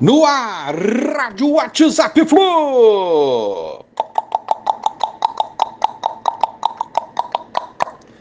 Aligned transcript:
No 0.00 0.24
ar, 0.24 0.76
Rádio 0.76 1.54
WhatsApp 1.54 2.24
Flu. 2.24 3.84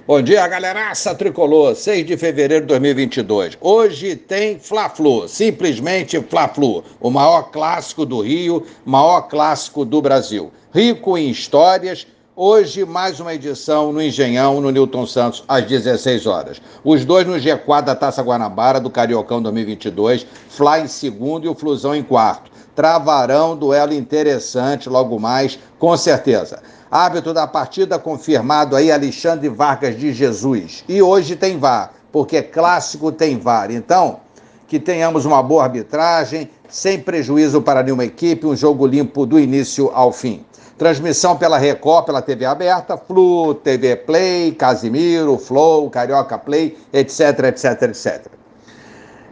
Bom 0.08 0.20
dia, 0.24 0.48
galeraça 0.48 1.14
tricolor, 1.14 1.76
6 1.76 2.08
de 2.08 2.18
fevereiro 2.18 2.64
de 2.64 2.70
2022. 2.70 3.60
Hoje 3.62 4.16
tem 4.16 4.58
Fla-Flu, 4.58 5.28
simplesmente 5.28 6.20
Fla-Flu, 6.20 6.84
o 7.00 7.12
maior 7.12 7.52
clássico 7.52 8.08
do 8.08 8.22
Rio, 8.22 8.66
maior 8.84 9.28
clássico 9.28 9.86
do 9.86 10.02
Brasil. 10.02 10.52
Rico 10.74 11.16
em 11.16 11.30
histórias, 11.30 12.08
Hoje, 12.40 12.86
mais 12.86 13.20
uma 13.20 13.34
edição 13.34 13.92
no 13.92 14.00
Engenhão, 14.00 14.62
no 14.62 14.70
Newton 14.70 15.08
Santos, 15.08 15.44
às 15.48 15.66
16 15.66 16.28
horas. 16.28 16.62
Os 16.84 17.04
dois 17.04 17.26
no 17.26 17.34
G4 17.34 17.82
da 17.82 17.96
Taça 17.96 18.22
Guanabara, 18.22 18.80
do 18.80 18.92
Cariocão 18.92 19.42
2022, 19.42 20.24
Fly 20.48 20.82
em 20.84 20.88
segundo 20.88 21.46
e 21.46 21.50
o 21.50 21.56
Flusão 21.56 21.96
em 21.96 22.04
quarto. 22.04 22.52
Travarão, 22.76 23.58
duelo 23.58 23.92
interessante 23.92 24.88
logo 24.88 25.20
mais, 25.20 25.58
com 25.80 25.98
certeza. 25.98 26.62
Árbitro 26.92 27.34
da 27.34 27.48
partida 27.48 27.98
confirmado 27.98 28.76
aí, 28.76 28.92
Alexandre 28.92 29.50
Vargas 29.50 29.98
de 29.98 30.14
Jesus. 30.14 30.84
E 30.88 31.02
hoje 31.02 31.36
tem 31.36 31.58
VAR, 31.58 31.92
porque 32.12 32.44
clássico 32.44 33.12
tem 33.12 33.40
VAR. 33.40 33.72
Então, 33.72 34.20
que 34.68 34.80
tenhamos 34.80 35.26
uma 35.26 35.42
boa 35.42 35.64
arbitragem, 35.64 36.52
sem 36.70 37.00
prejuízo 37.00 37.62
para 37.62 37.84
nenhuma 37.84 38.06
equipe, 38.06 38.46
um 38.46 38.56
jogo 38.56 38.86
limpo 38.86 39.26
do 39.26 39.40
início 39.40 39.90
ao 39.94 40.12
fim. 40.12 40.46
Transmissão 40.78 41.36
pela 41.36 41.58
Record, 41.58 42.06
pela 42.06 42.22
TV 42.22 42.46
aberta, 42.46 42.98
Flu, 42.98 43.56
TV 43.56 43.96
Play, 43.96 44.52
Casimiro, 44.52 45.38
Flow, 45.38 45.90
Carioca 45.90 46.38
Play, 46.38 46.78
etc, 46.94 47.46
etc, 47.46 47.82
etc. 47.84 48.28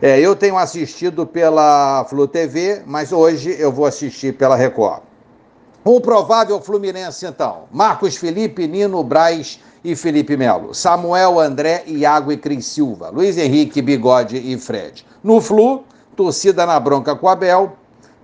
É, 0.02 0.20
eu 0.20 0.36
tenho 0.36 0.58
assistido 0.58 1.26
pela 1.26 2.04
Flu 2.10 2.28
TV, 2.28 2.82
mas 2.86 3.12
hoje 3.12 3.56
eu 3.60 3.72
vou 3.72 3.86
assistir 3.86 4.34
pela 4.34 4.56
Record. 4.56 5.02
Um 5.86 6.02
provável 6.02 6.60
Fluminense, 6.60 7.28
então. 7.28 7.66
Marcos 7.72 8.18
Felipe, 8.18 8.68
Nino 8.68 9.04
Braz 9.04 9.60
e 9.84 9.96
Felipe 9.96 10.36
Melo. 10.36 10.74
Samuel, 10.74 11.40
André, 11.40 11.84
Iago 11.86 12.32
e 12.32 12.38
Cris 12.38 12.66
Silva. 12.66 13.10
Luiz 13.10 13.38
Henrique, 13.38 13.84
Bigode 13.84 14.36
e 14.36 14.58
Fred. 14.58 15.06
No 15.24 15.40
Flu, 15.40 15.84
torcida 16.16 16.66
na 16.66 16.80
bronca 16.80 17.16
com 17.16 17.28
Abel, 17.28 17.74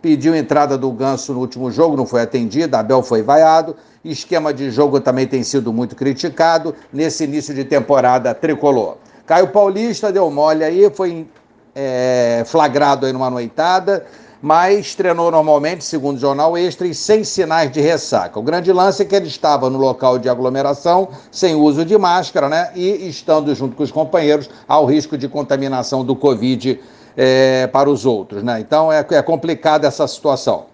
pediu 0.02 0.36
entrada 0.36 0.78
do 0.78 0.92
Ganso 0.92 1.34
no 1.34 1.39
último 1.39 1.70
jogo, 1.70 1.95
não 1.95 2.06
foi 2.06 2.22
atendida, 2.22 2.80
Abel 2.80 3.03
foi 3.03 3.22
vaiado. 3.22 3.75
Esquema 4.03 4.52
de 4.53 4.72
jogo 4.72 5.00
também 5.00 5.28
tem 5.28 5.44
sido 5.44 5.72
muito 5.72 5.95
criticado 5.95 6.73
nesse 6.92 7.23
início 7.23 7.53
de 7.53 7.64
temporada 7.64 8.34
tricolor. 8.34 8.97
Caio 9.28 9.50
Paulista 9.50 10.12
deu 10.12 10.30
mole 10.31 10.64
aí, 10.64 10.89
foi 10.89 11.28
é, 11.75 12.44
flagrado 12.47 13.06
aí 13.06 13.14
numa 13.14 13.30
noitada, 13.30 14.06
mas 14.42 14.95
treinou 14.95 15.30
normalmente, 15.30 15.84
segundo 15.84 16.17
o 16.17 16.19
jornal 16.19 16.58
Extra, 16.58 16.88
e 16.88 16.95
sem 16.95 17.23
sinais 17.23 17.72
de 17.72 17.80
ressaca. 17.80 18.39
O 18.39 18.42
grande 18.42 18.73
lance 18.73 19.03
é 19.03 19.06
que 19.06 19.16
ele 19.16 19.28
estava 19.28 19.69
no 19.69 19.78
local 19.78 20.17
de 20.17 20.28
aglomeração, 20.28 21.09
sem 21.31 21.53
uso 21.53 21.86
de 21.86 21.95
máscara, 21.95 22.50
né? 22.50 22.72
E 22.75 23.08
estando 23.08 23.53
junto 23.53 23.75
com 23.75 23.84
os 23.84 23.92
companheiros, 23.92 24.50
ao 24.67 24.88
risco 24.88 25.16
de 25.16 25.28
contaminação 25.28 26.03
do 26.03 26.16
Covid 26.16 26.80
é, 27.16 27.67
para 27.67 27.90
os 27.90 28.06
outros. 28.06 28.44
Né? 28.44 28.59
Então 28.59 28.92
é, 28.92 29.06
é 29.09 29.22
complicada 29.22 29.88
essa 29.88 30.08
situação. 30.08 30.72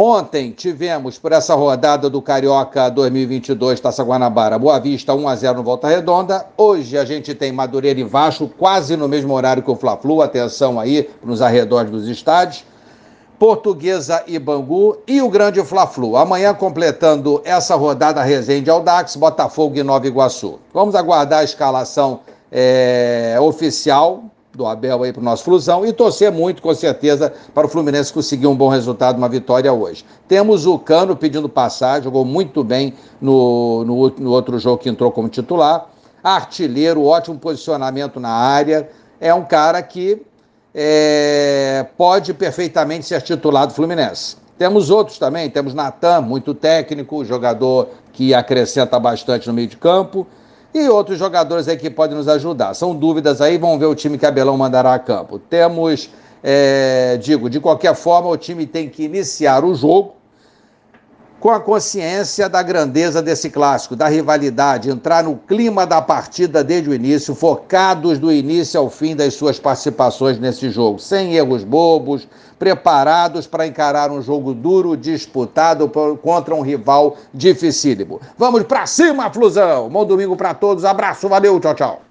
Ontem 0.00 0.52
tivemos, 0.52 1.18
por 1.18 1.32
essa 1.32 1.56
rodada 1.56 2.08
do 2.08 2.22
Carioca 2.22 2.88
2022 2.88 3.80
Taça 3.80 4.04
Guanabara, 4.04 4.56
Boa 4.56 4.78
Vista 4.78 5.12
1 5.12 5.28
a 5.28 5.34
0 5.34 5.56
no 5.56 5.64
Volta 5.64 5.88
Redonda. 5.88 6.46
Hoje 6.56 6.96
a 6.96 7.04
gente 7.04 7.34
tem 7.34 7.50
Madureira 7.50 7.98
e 7.98 8.04
Vasco, 8.04 8.46
quase 8.46 8.96
no 8.96 9.08
mesmo 9.08 9.34
horário 9.34 9.60
que 9.60 9.70
o 9.72 9.74
Fla-Flu, 9.74 10.22
atenção 10.22 10.78
aí 10.78 11.10
nos 11.20 11.42
arredores 11.42 11.90
dos 11.90 12.06
estádios. 12.06 12.64
Portuguesa 13.40 14.22
e 14.28 14.38
Bangu 14.38 14.98
e 15.04 15.20
o 15.20 15.28
grande 15.28 15.64
Fla-Flu. 15.64 16.16
Amanhã 16.16 16.54
completando 16.54 17.42
essa 17.44 17.74
rodada 17.74 18.22
Resende 18.22 18.70
Aldax, 18.70 19.16
Botafogo 19.16 19.76
e 19.78 19.82
Nova 19.82 20.06
Iguaçu. 20.06 20.60
Vamos 20.72 20.94
aguardar 20.94 21.40
a 21.40 21.44
escalação 21.44 22.20
é, 22.52 23.36
oficial 23.40 24.22
do 24.58 24.66
Abel 24.66 25.04
aí 25.04 25.12
para 25.12 25.20
o 25.20 25.24
nosso 25.24 25.44
Flusão 25.44 25.86
e 25.86 25.92
torcer 25.92 26.32
muito, 26.32 26.60
com 26.60 26.74
certeza, 26.74 27.32
para 27.54 27.66
o 27.66 27.70
Fluminense 27.70 28.12
conseguir 28.12 28.48
um 28.48 28.56
bom 28.56 28.68
resultado, 28.68 29.16
uma 29.16 29.28
vitória 29.28 29.72
hoje. 29.72 30.04
Temos 30.26 30.66
o 30.66 30.76
Cano 30.78 31.16
pedindo 31.16 31.48
passagem, 31.48 32.02
jogou 32.02 32.24
muito 32.24 32.64
bem 32.64 32.92
no, 33.20 33.84
no, 33.84 34.10
no 34.10 34.30
outro 34.30 34.58
jogo 34.58 34.78
que 34.78 34.88
entrou 34.88 35.12
como 35.12 35.28
titular. 35.28 35.86
Artilheiro, 36.22 37.04
ótimo 37.04 37.38
posicionamento 37.38 38.18
na 38.18 38.30
área. 38.30 38.90
É 39.20 39.32
um 39.32 39.44
cara 39.44 39.80
que 39.80 40.20
é, 40.74 41.86
pode 41.96 42.34
perfeitamente 42.34 43.06
ser 43.06 43.22
titular 43.22 43.66
do 43.66 43.72
Fluminense. 43.72 44.36
Temos 44.58 44.90
outros 44.90 45.18
também, 45.18 45.48
temos 45.48 45.72
Natan, 45.72 46.20
muito 46.20 46.52
técnico, 46.52 47.24
jogador 47.24 47.90
que 48.12 48.34
acrescenta 48.34 48.98
bastante 48.98 49.46
no 49.46 49.54
meio 49.54 49.68
de 49.68 49.76
campo 49.76 50.26
e 50.74 50.88
outros 50.88 51.18
jogadores 51.18 51.66
aí 51.68 51.76
que 51.76 51.90
podem 51.90 52.16
nos 52.16 52.28
ajudar. 52.28 52.74
São 52.74 52.94
dúvidas 52.94 53.40
aí, 53.40 53.56
vamos 53.58 53.78
ver 53.78 53.86
o 53.86 53.94
time 53.94 54.18
que 54.18 54.26
Abelão 54.26 54.56
mandará 54.56 54.94
a 54.94 54.98
campo. 54.98 55.38
Temos, 55.38 56.10
é, 56.42 57.18
digo, 57.20 57.48
de 57.48 57.58
qualquer 57.60 57.94
forma, 57.94 58.28
o 58.28 58.36
time 58.36 58.66
tem 58.66 58.88
que 58.88 59.04
iniciar 59.04 59.64
o 59.64 59.74
jogo 59.74 60.17
com 61.40 61.50
a 61.50 61.60
consciência 61.60 62.48
da 62.48 62.62
grandeza 62.62 63.22
desse 63.22 63.48
clássico, 63.48 63.94
da 63.94 64.08
rivalidade, 64.08 64.90
entrar 64.90 65.22
no 65.22 65.36
clima 65.36 65.86
da 65.86 66.02
partida 66.02 66.64
desde 66.64 66.90
o 66.90 66.94
início, 66.94 67.34
focados 67.34 68.18
do 68.18 68.32
início 68.32 68.78
ao 68.78 68.90
fim 68.90 69.14
das 69.14 69.34
suas 69.34 69.58
participações 69.60 70.38
nesse 70.38 70.68
jogo, 70.70 70.98
sem 70.98 71.34
erros 71.34 71.62
bobos, 71.62 72.26
preparados 72.58 73.46
para 73.46 73.66
encarar 73.66 74.10
um 74.10 74.20
jogo 74.20 74.52
duro, 74.52 74.96
disputado 74.96 75.88
por, 75.88 76.18
contra 76.18 76.54
um 76.54 76.60
rival 76.60 77.16
dificílimo. 77.32 78.20
Vamos 78.36 78.64
para 78.64 78.86
cima, 78.86 79.32
Flusão! 79.32 79.88
Bom 79.88 80.04
domingo 80.04 80.36
para 80.36 80.54
todos, 80.54 80.84
abraço, 80.84 81.28
valeu, 81.28 81.60
tchau, 81.60 81.74
tchau. 81.74 82.07